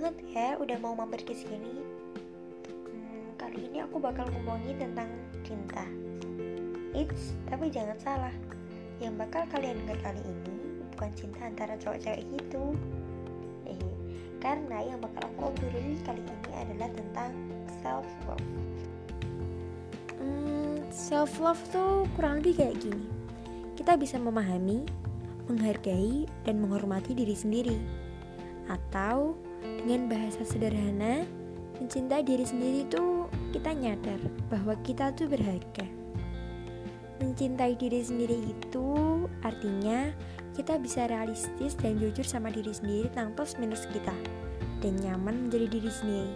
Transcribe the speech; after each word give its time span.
banget 0.00 0.32
ya 0.32 0.48
udah 0.56 0.80
mau 0.80 0.96
mampir 0.96 1.20
ke 1.28 1.36
sini. 1.36 1.84
Hmm, 2.88 3.36
kali 3.36 3.68
ini 3.68 3.84
aku 3.84 4.00
bakal 4.00 4.24
ngomongin 4.32 4.80
tentang 4.80 5.12
cinta. 5.44 5.84
It's, 6.96 7.36
tapi 7.44 7.68
jangan 7.68 8.00
salah. 8.00 8.32
Yang 8.96 9.20
bakal 9.20 9.44
kalian 9.52 9.76
dengar 9.84 10.00
kali 10.00 10.24
ini 10.24 10.56
bukan 10.96 11.10
cinta 11.12 11.44
antara 11.44 11.76
cowok-cewek 11.76 12.24
gitu. 12.32 12.72
Eh, 13.68 13.76
karena 14.40 14.88
yang 14.88 15.04
bakal 15.04 15.28
aku 15.36 15.52
obrolin 15.52 16.00
kali 16.00 16.24
ini 16.24 16.52
adalah 16.56 16.88
tentang 16.96 17.30
self 17.84 18.08
love. 18.24 18.48
Hmm, 20.16 20.80
self 20.88 21.36
love 21.44 21.60
tuh 21.68 22.08
kurang 22.16 22.40
lebih 22.40 22.56
kayak 22.56 22.80
gini. 22.80 23.04
Kita 23.76 24.00
bisa 24.00 24.16
memahami, 24.16 24.80
menghargai, 25.44 26.24
dan 26.48 26.56
menghormati 26.56 27.12
diri 27.12 27.36
sendiri. 27.36 27.76
Atau 28.64 29.36
dengan 29.62 30.12
bahasa 30.12 30.44
sederhana, 30.44 31.24
mencintai 31.80 32.20
diri 32.24 32.44
sendiri 32.44 32.84
itu 32.84 33.26
kita 33.56 33.72
nyadar 33.72 34.20
bahwa 34.52 34.76
kita 34.84 35.12
tuh 35.16 35.26
berharga. 35.26 35.86
Mencintai 37.20 37.76
diri 37.76 38.00
sendiri 38.00 38.36
itu 38.48 38.88
artinya 39.44 40.12
kita 40.56 40.80
bisa 40.80 41.08
realistis 41.08 41.76
dan 41.76 42.00
jujur 42.00 42.24
sama 42.24 42.48
diri 42.48 42.72
sendiri 42.72 43.12
tentang 43.12 43.36
plus 43.36 43.56
minus 43.60 43.84
kita 43.92 44.16
dan 44.80 44.92
nyaman 45.04 45.48
menjadi 45.48 45.66
diri 45.68 45.90
sendiri. 45.92 46.34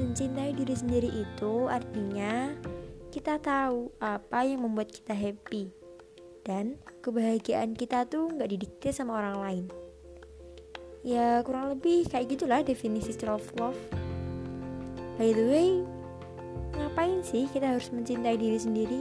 Mencintai 0.00 0.56
diri 0.56 0.74
sendiri 0.76 1.10
itu 1.12 1.68
artinya 1.68 2.56
kita 3.12 3.36
tahu 3.42 3.92
apa 4.00 4.46
yang 4.46 4.64
membuat 4.64 4.88
kita 4.94 5.12
happy 5.12 5.74
dan 6.46 6.80
kebahagiaan 7.04 7.76
kita 7.76 8.08
tuh 8.08 8.32
nggak 8.32 8.48
didikte 8.48 8.94
sama 8.94 9.18
orang 9.18 9.36
lain 9.42 9.64
ya 11.00 11.40
kurang 11.40 11.72
lebih 11.72 12.04
kayak 12.12 12.28
gitulah 12.28 12.60
definisi 12.60 13.16
self 13.16 13.52
love. 13.56 13.78
By 15.16 15.32
the 15.32 15.46
way 15.48 15.70
ngapain 16.76 17.20
sih 17.24 17.48
kita 17.48 17.76
harus 17.76 17.88
mencintai 17.92 18.36
diri 18.36 18.58
sendiri? 18.60 19.00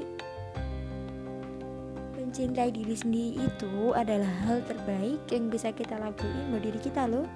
Mencintai 2.16 2.72
diri 2.72 2.95
sendiri 2.95 3.31
itu 3.44 3.91
adalah 3.91 4.31
hal 4.47 4.64
terbaik 4.64 5.19
yang 5.31 5.52
bisa 5.52 5.75
kita 5.75 6.00
lakuin 6.00 6.56
buat 6.56 6.64
diri 6.64 6.80
kita 6.80 7.03
loh. 7.09 7.28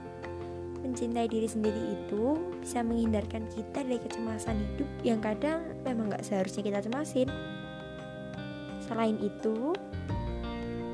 Mencintai 0.84 1.28
diri 1.32 1.48
sendiri 1.48 1.96
itu 1.96 2.36
bisa 2.60 2.84
menghindarkan 2.84 3.48
kita 3.56 3.88
dari 3.88 4.00
kecemasan 4.00 4.60
hidup 4.60 4.90
yang 5.04 5.20
kadang 5.24 5.64
memang 5.88 6.12
gak 6.12 6.28
seharusnya 6.28 6.64
kita 6.64 6.80
cemasin. 6.84 7.28
Selain 8.84 9.16
itu 9.24 9.72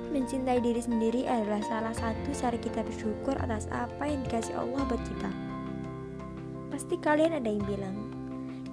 Mencintai 0.10 0.58
diri 0.58 0.82
sendiri 0.82 1.30
adalah 1.30 1.62
salah 1.70 1.94
satu 1.94 2.34
cara 2.34 2.58
kita 2.58 2.82
bersyukur 2.82 3.38
atas 3.38 3.70
apa 3.70 4.10
yang 4.10 4.26
dikasih 4.26 4.58
Allah 4.58 4.82
buat 4.90 5.02
kita. 5.06 5.30
Pasti 6.74 6.98
kalian 6.98 7.38
ada 7.38 7.46
yang 7.46 7.62
bilang, 7.70 7.98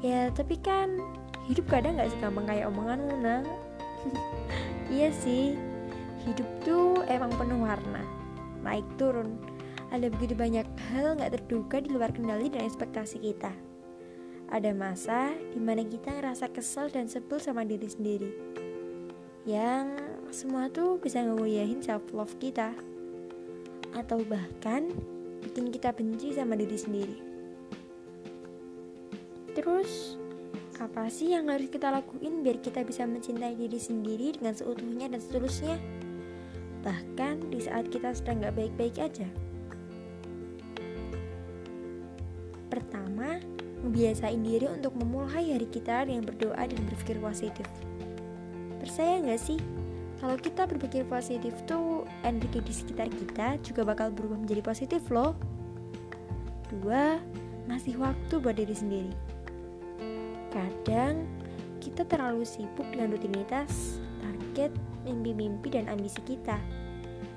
ya 0.00 0.32
tapi 0.32 0.56
kan 0.56 0.96
hidup 1.44 1.68
kadang 1.68 2.00
gak 2.00 2.08
segampang 2.16 2.48
kayak 2.48 2.72
omongan 2.72 3.04
Muna. 3.04 3.36
iya 4.96 5.12
sih, 5.12 5.60
hidup 6.24 6.48
tuh 6.64 7.04
emang 7.04 7.28
penuh 7.36 7.60
warna, 7.60 8.00
naik 8.64 8.88
turun. 8.96 9.36
Ada 9.92 10.08
begitu 10.08 10.32
banyak 10.32 10.64
hal 10.88 11.20
gak 11.20 11.36
terduga 11.36 11.84
di 11.84 11.92
luar 11.92 12.16
kendali 12.16 12.48
dan 12.48 12.64
ekspektasi 12.64 13.20
kita. 13.20 13.52
Ada 14.48 14.72
masa 14.72 15.36
di 15.52 15.60
mana 15.60 15.84
kita 15.84 16.16
ngerasa 16.16 16.48
kesel 16.48 16.88
dan 16.88 17.12
sebel 17.12 17.36
sama 17.44 17.60
diri 17.68 17.92
sendiri. 17.92 18.30
Yang 19.44 20.05
semua 20.36 20.68
tuh 20.68 21.00
bisa 21.00 21.24
ngegoyahin 21.24 21.80
self 21.80 22.12
love 22.12 22.36
kita 22.36 22.76
atau 23.96 24.20
bahkan 24.28 24.92
bikin 25.40 25.72
kita 25.72 25.96
benci 25.96 26.36
sama 26.36 26.60
diri 26.60 26.76
sendiri. 26.76 27.16
Terus, 29.56 30.20
apa 30.76 31.08
sih 31.08 31.32
yang 31.32 31.48
harus 31.48 31.72
kita 31.72 31.88
lakuin 31.88 32.44
biar 32.44 32.60
kita 32.60 32.84
bisa 32.84 33.08
mencintai 33.08 33.56
diri 33.56 33.80
sendiri 33.80 34.36
dengan 34.36 34.52
seutuhnya 34.52 35.08
dan 35.08 35.24
seterusnya? 35.24 35.80
Bahkan 36.84 37.48
di 37.48 37.64
saat 37.64 37.88
kita 37.88 38.12
sedang 38.12 38.44
gak 38.44 38.60
baik-baik 38.60 39.00
aja. 39.00 39.24
Pertama, 42.68 43.40
membiasain 43.80 44.44
diri 44.44 44.68
untuk 44.68 44.92
memulai 45.00 45.56
hari 45.56 45.64
kita 45.64 46.04
dengan 46.04 46.28
berdoa 46.28 46.60
dan 46.60 46.76
berpikir 46.84 47.16
positif. 47.24 47.64
Percaya 48.84 49.24
gak 49.24 49.40
sih 49.40 49.85
kalau 50.16 50.36
kita 50.40 50.64
berpikir 50.64 51.04
positif 51.04 51.52
tuh 51.68 52.08
energi 52.24 52.64
di 52.64 52.72
sekitar 52.72 53.12
kita 53.12 53.60
juga 53.60 53.84
bakal 53.84 54.08
berubah 54.08 54.40
menjadi 54.40 54.64
positif 54.64 55.04
loh. 55.12 55.36
Dua 56.72 57.20
ngasih 57.68 58.00
waktu 58.00 58.34
buat 58.40 58.56
diri 58.56 58.72
sendiri. 58.72 59.12
Kadang 60.48 61.28
kita 61.84 62.08
terlalu 62.08 62.48
sibuk 62.48 62.88
dengan 62.88 63.12
rutinitas 63.12 64.00
target 64.24 64.72
mimpi-mimpi 65.04 65.68
dan 65.68 65.84
ambisi 65.92 66.18
kita. 66.24 66.56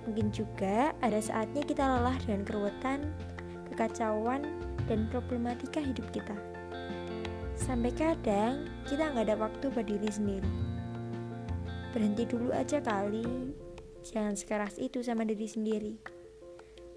Mungkin 0.08 0.32
juga 0.32 0.96
ada 1.04 1.20
saatnya 1.20 1.62
kita 1.68 1.84
lelah 1.84 2.16
dengan 2.24 2.48
keruwetan 2.48 3.12
kekacauan 3.70 4.48
dan 4.88 5.06
problematika 5.12 5.84
hidup 5.84 6.08
kita. 6.16 6.34
Sampai 7.60 7.92
kadang 7.92 8.72
kita 8.88 9.12
nggak 9.12 9.30
ada 9.30 9.36
waktu 9.36 9.68
buat 9.68 9.86
diri 9.86 10.10
sendiri 10.10 10.69
Berhenti 11.90 12.30
dulu 12.30 12.54
aja 12.54 12.78
kali. 12.86 13.26
Jangan 14.06 14.38
sekeras 14.38 14.78
itu 14.78 15.02
sama 15.02 15.26
diri 15.26 15.50
sendiri. 15.50 15.94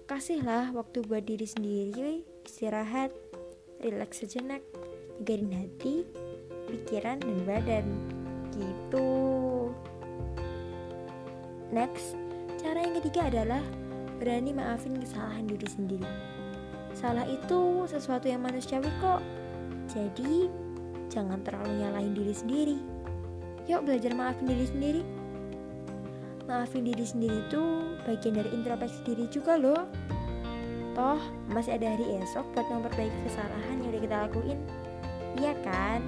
Kasihlah 0.05 0.69
waktu 0.77 1.01
buat 1.01 1.25
diri 1.25 1.49
sendiri, 1.49 2.21
istirahat, 2.45 3.09
rileks 3.81 4.21
sejenak, 4.21 4.61
nyegarin 5.17 5.49
hati, 5.49 6.05
pikiran, 6.69 7.17
dan 7.25 7.37
badan. 7.41 7.85
Gitu. 8.53 9.09
Next, 11.73 12.13
cara 12.61 12.85
yang 12.85 12.93
ketiga 13.01 13.33
adalah 13.33 13.63
berani 14.21 14.53
maafin 14.53 15.01
kesalahan 15.01 15.49
diri 15.49 15.65
sendiri. 15.65 16.11
Salah 16.93 17.25
itu 17.25 17.89
sesuatu 17.89 18.29
yang 18.29 18.45
manusiawi 18.45 18.93
kok. 19.01 19.25
Jadi, 19.89 20.53
jangan 21.09 21.41
terlalu 21.41 21.81
nyalahin 21.81 22.13
diri 22.13 22.35
sendiri 22.37 22.92
Yuk 23.63 23.87
belajar 23.87 24.11
maafin 24.11 24.47
diri 24.47 24.65
sendiri. 24.67 25.03
Maafin 26.43 26.83
diri 26.83 27.05
sendiri 27.07 27.37
itu 27.47 27.63
bagian 28.03 28.35
dari 28.35 28.49
introspeksi 28.51 28.99
diri 29.07 29.25
juga 29.31 29.55
loh. 29.55 29.87
Toh 30.93 31.21
masih 31.49 31.79
ada 31.79 31.95
hari 31.95 32.19
esok 32.19 32.43
buat 32.53 32.67
memperbaiki 32.67 33.19
kesalahan 33.23 33.79
yang 33.79 33.89
udah 33.89 34.01
kita 34.03 34.15
lakuin. 34.27 34.59
Iya 35.39 35.53
kan? 35.63 36.01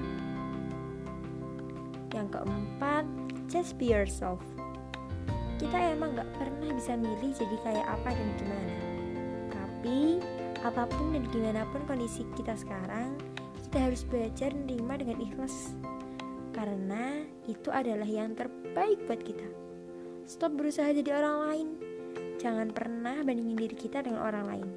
Yang 2.12 2.28
keempat, 2.36 3.06
just 3.48 3.80
be 3.80 3.88
yourself. 3.90 4.44
Kita 5.56 5.96
emang 5.96 6.20
gak 6.20 6.28
pernah 6.36 6.76
bisa 6.76 7.00
milih 7.00 7.32
jadi 7.32 7.58
kayak 7.64 7.88
apa 7.88 8.10
dan 8.12 8.30
gimana. 8.36 8.76
Tapi 9.56 10.00
apa 10.68 10.84
pun 10.92 11.16
dan 11.16 11.24
gimana 11.32 11.64
pun 11.72 11.82
kondisi 11.88 12.28
kita 12.36 12.54
sekarang, 12.60 13.16
kita 13.64 13.88
harus 13.88 14.04
belajar 14.04 14.52
menerima 14.52 14.94
dengan 15.02 15.18
ikhlas 15.24 15.74
karena 16.56 17.28
itu 17.52 17.68
adalah 17.68 18.08
yang 18.08 18.32
terbaik 18.32 19.04
buat 19.04 19.20
kita. 19.20 19.44
Stop 20.24 20.56
berusaha 20.56 20.88
jadi 20.96 21.20
orang 21.20 21.38
lain. 21.52 21.68
Jangan 22.40 22.72
pernah 22.72 23.20
bandingin 23.28 23.60
diri 23.60 23.76
kita 23.76 24.00
dengan 24.00 24.24
orang 24.24 24.46
lain. 24.48 24.68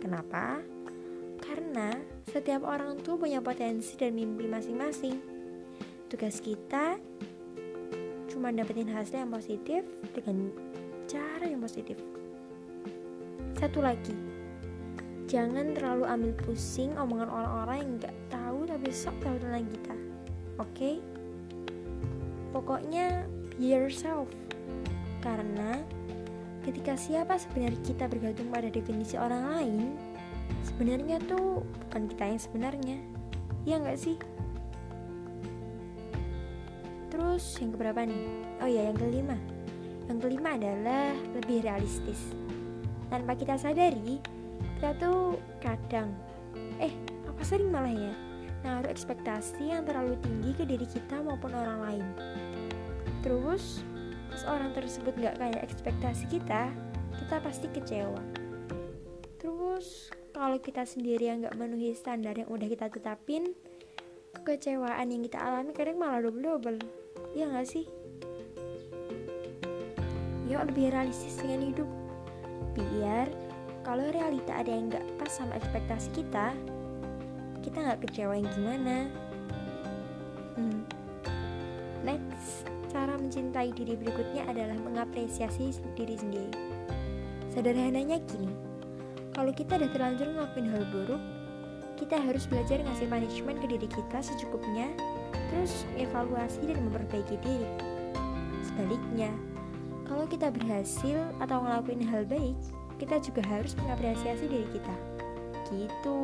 Kenapa? 0.00 0.64
Karena 1.44 1.92
setiap 2.24 2.64
orang 2.64 2.96
tuh 3.04 3.20
punya 3.20 3.44
potensi 3.44 4.00
dan 4.00 4.16
mimpi 4.16 4.48
masing-masing. 4.48 5.20
Tugas 6.08 6.40
kita 6.40 6.96
cuma 8.32 8.48
dapetin 8.48 8.88
hasil 8.88 9.20
yang 9.20 9.30
positif 9.30 9.84
dengan 10.16 10.48
cara 11.04 11.44
yang 11.44 11.60
positif. 11.60 12.00
Satu 13.60 13.84
lagi, 13.84 14.16
jangan 15.28 15.76
terlalu 15.76 16.08
ambil 16.08 16.32
pusing 16.48 16.96
omongan 16.96 17.28
orang-orang 17.28 17.76
yang 17.84 17.92
gak 18.08 18.16
tahu 18.32 18.58
tapi 18.64 18.88
sok 18.88 19.16
tahu 19.20 19.36
tentang 19.40 19.68
kita 19.68 20.03
oke? 20.58 20.70
Okay? 20.74 20.94
pokoknya 22.54 23.26
be 23.58 23.74
yourself. 23.74 24.30
Karena 25.18 25.82
ketika 26.62 26.94
siapa 26.94 27.34
sebenarnya 27.34 27.82
kita 27.82 28.06
bergantung 28.06 28.48
pada 28.54 28.70
definisi 28.70 29.18
orang 29.18 29.42
lain 29.58 29.82
sebenarnya 30.62 31.18
tuh 31.26 31.66
bukan 31.66 32.06
kita 32.06 32.24
yang 32.30 32.40
sebenarnya. 32.40 32.98
Ya 33.66 33.82
nggak 33.82 33.98
sih? 33.98 34.16
Terus 37.10 37.42
yang 37.58 37.74
keberapa 37.74 38.06
nih? 38.06 38.22
Oh 38.62 38.70
ya 38.70 38.86
yang 38.86 38.96
kelima. 38.96 39.36
Yang 40.06 40.18
kelima 40.22 40.48
adalah 40.54 41.10
lebih 41.34 41.66
realistis. 41.66 42.30
Tanpa 43.10 43.34
kita 43.34 43.58
sadari 43.58 44.22
kita 44.78 44.94
tuh 45.00 45.40
kadang 45.64 46.12
eh 46.76 46.92
apa 47.24 47.42
sering 47.42 47.72
malah 47.72 47.88
ya 47.88 48.14
naruh 48.64 48.88
ekspektasi 48.88 49.70
yang 49.70 49.84
terlalu 49.84 50.16
tinggi 50.24 50.50
ke 50.56 50.64
diri 50.64 50.88
kita 50.88 51.20
maupun 51.20 51.52
orang 51.52 51.78
lain. 51.84 52.06
Terus, 53.20 53.84
pas 54.32 54.42
orang 54.48 54.72
tersebut 54.72 55.12
gak 55.20 55.36
kayak 55.36 55.60
ekspektasi 55.62 56.24
kita, 56.32 56.72
kita 57.20 57.36
pasti 57.44 57.68
kecewa. 57.68 58.24
Terus, 59.36 60.08
kalau 60.34 60.58
kita 60.58 60.82
sendiri 60.82 61.30
yang 61.30 61.46
nggak 61.46 61.54
memenuhi 61.54 61.94
standar 61.94 62.34
yang 62.34 62.50
udah 62.50 62.66
kita 62.66 62.90
tetapin 62.90 63.54
kekecewaan 64.42 65.06
yang 65.14 65.22
kita 65.22 65.38
alami 65.38 65.70
kadang 65.70 65.96
malah 66.02 66.18
double-double 66.18 66.82
ya 67.38 67.46
nggak 67.46 67.70
sih 67.70 67.86
yuk 70.50 70.66
lebih 70.68 70.90
realistis 70.90 71.38
dengan 71.38 71.70
hidup 71.70 71.88
biar 72.74 73.30
kalau 73.86 74.10
realita 74.10 74.58
ada 74.58 74.68
yang 74.74 74.90
nggak 74.90 75.06
pas 75.22 75.30
sama 75.30 75.54
ekspektasi 75.54 76.10
kita 76.12 76.50
kita 77.64 77.80
nggak 77.80 78.00
kecewa 78.04 78.36
yang 78.36 78.48
gimana 78.52 78.96
hmm. 80.60 80.80
next 82.04 82.68
cara 82.92 83.16
mencintai 83.16 83.72
diri 83.72 83.96
berikutnya 83.96 84.44
adalah 84.44 84.76
mengapresiasi 84.76 85.72
diri 85.96 86.20
sendiri 86.20 86.52
sederhananya 87.56 88.20
gini 88.28 88.52
kalau 89.32 89.50
kita 89.50 89.80
udah 89.80 89.90
terlanjur 89.90 90.28
ngelakuin 90.28 90.68
hal 90.68 90.84
buruk 90.92 91.22
kita 91.94 92.18
harus 92.18 92.44
belajar 92.50 92.82
ngasih 92.82 93.06
punishment 93.06 93.58
ke 93.62 93.66
diri 93.70 93.86
kita 93.86 94.18
secukupnya, 94.18 94.90
terus 95.50 95.86
evaluasi 95.94 96.66
dan 96.66 96.82
memperbaiki 96.90 97.38
diri. 97.38 97.70
Sebaliknya, 98.66 99.30
kalau 100.04 100.26
kita 100.26 100.50
berhasil 100.50 101.16
atau 101.38 101.62
ngelakuin 101.62 102.02
hal 102.02 102.26
baik, 102.26 102.58
kita 102.98 103.22
juga 103.22 103.42
harus 103.46 103.78
mengapresiasi 103.78 104.50
diri 104.50 104.66
kita. 104.74 104.94
Gitu. 105.70 106.18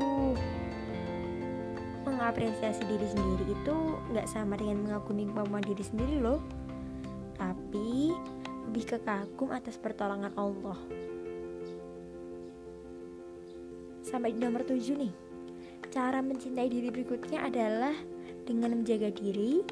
Mengapresiasi 2.11 2.83
diri 2.91 3.07
sendiri 3.07 3.55
itu 3.55 3.77
nggak 4.11 4.27
sama 4.27 4.59
dengan 4.59 4.83
mengagumi 4.83 5.31
kemampuan 5.31 5.63
diri 5.63 5.81
sendiri 5.87 6.19
loh, 6.19 6.43
tapi 7.39 8.11
lebih 8.71 8.85
ke 8.87 8.99
kagum 9.03 9.55
atas 9.55 9.79
pertolongan 9.79 10.35
Allah. 10.35 10.79
Sampai 14.03 14.35
nomor 14.35 14.67
7 14.67 14.79
nih. 14.99 15.15
Cara 15.91 16.19
mencintai 16.23 16.67
diri 16.71 16.91
berikutnya 16.91 17.47
adalah 17.47 17.95
dengan 18.47 18.79
menjaga 18.79 19.11
diri 19.15 19.63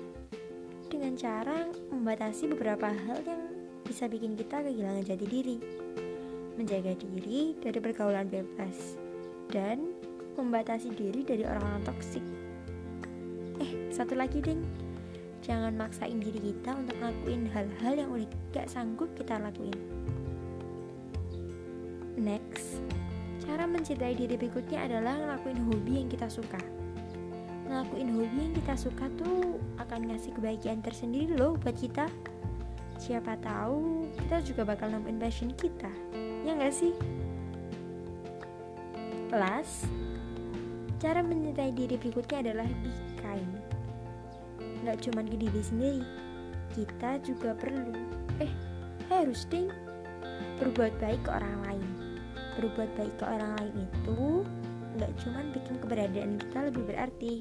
dengan 0.88 1.14
cara 1.19 1.69
membatasi 1.90 2.49
beberapa 2.55 2.88
hal 2.90 3.19
yang 3.26 3.43
bisa 3.82 4.06
bikin 4.06 4.35
kita 4.35 4.62
kehilangan 4.62 5.05
jati 5.05 5.26
diri. 5.26 5.56
Menjaga 6.58 6.94
diri 6.99 7.55
dari 7.58 7.79
pergaulan 7.79 8.26
bebas 8.26 8.99
dan 9.50 9.98
membatasi 10.38 10.94
diri 10.94 11.26
dari 11.26 11.43
orang-orang 11.43 11.82
toksik. 11.82 12.25
Eh, 13.58 13.90
satu 13.90 14.14
lagi 14.14 14.38
ding. 14.38 14.62
Jangan 15.43 15.75
maksain 15.75 16.19
diri 16.19 16.38
kita 16.55 16.75
untuk 16.75 16.94
ngelakuin 16.99 17.46
hal-hal 17.50 17.94
yang 17.94 18.11
udah 18.14 18.29
gak 18.55 18.67
sanggup 18.70 19.11
kita 19.14 19.38
lakuin. 19.38 19.75
Next, 22.19 22.82
Cara 23.49 23.64
mencintai 23.64 24.12
diri 24.12 24.37
berikutnya 24.37 24.85
adalah 24.85 25.17
ngelakuin 25.17 25.56
hobi 25.73 26.05
yang 26.05 26.08
kita 26.12 26.29
suka. 26.29 26.61
Ngelakuin 27.64 28.12
hobi 28.12 28.38
yang 28.44 28.55
kita 28.61 28.76
suka 28.76 29.08
tuh 29.17 29.56
akan 29.81 30.12
ngasih 30.12 30.37
kebahagiaan 30.37 30.85
tersendiri 30.85 31.32
loh 31.32 31.56
buat 31.56 31.73
kita. 31.73 32.12
Siapa 33.00 33.40
tahu 33.40 34.05
kita 34.20 34.44
juga 34.44 34.69
bakal 34.69 34.93
nemuin 34.93 35.17
passion 35.17 35.49
kita. 35.56 35.88
Ya 36.44 36.61
nggak 36.61 36.76
sih? 36.76 36.93
Last, 39.32 39.88
cara 40.99 41.23
mencintai 41.23 41.73
diri 41.75 41.95
berikutnya 41.95 42.50
adalah 42.50 42.69
be 42.83 42.91
kind. 43.23 43.53
Nggak 44.83 44.99
cuma 45.06 45.23
ke 45.27 45.37
diri 45.39 45.62
sendiri, 45.62 46.03
kita 46.75 47.23
juga 47.23 47.55
perlu, 47.55 47.95
eh 48.43 48.53
harus 49.11 49.47
ding, 49.50 49.71
berbuat 50.59 50.99
baik 51.03 51.23
ke 51.27 51.31
orang 51.31 51.56
lain 51.67 51.89
berbuat 52.59 52.91
baik 52.99 53.15
ke 53.23 53.25
orang 53.25 53.55
lain 53.62 53.87
itu 53.87 54.43
nggak 54.99 55.12
cuma 55.23 55.41
bikin 55.55 55.75
keberadaan 55.79 56.33
kita 56.43 56.59
lebih 56.67 56.83
berarti, 56.91 57.35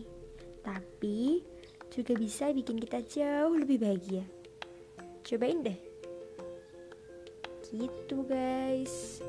tapi 0.62 1.42
juga 1.90 2.14
bisa 2.14 2.54
bikin 2.54 2.78
kita 2.78 3.02
jauh 3.02 3.58
lebih 3.58 3.82
bahagia. 3.82 4.22
Cobain 5.26 5.66
deh. 5.66 5.80
Gitu 7.66 8.18
guys. 8.30 9.26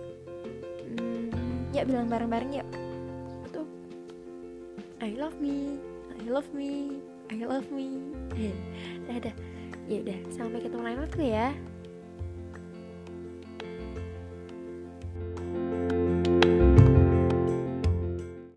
Hmm, 0.92 1.32
ya 1.72 1.88
bilang 1.88 2.12
bareng-bareng 2.12 2.52
yuk. 2.52 2.68
I 5.08 5.16
love 5.16 5.40
me. 5.40 5.80
I 6.20 6.28
love 6.28 6.52
me. 6.52 7.00
I 7.32 7.40
love 7.40 7.64
me. 7.72 7.96
Dadah. 9.08 9.32
Ya 9.88 10.04
udah, 10.04 10.20
sampai 10.28 10.60
ketemu 10.60 10.84
lain 10.84 11.00
waktu 11.00 11.32
ya. 11.32 11.48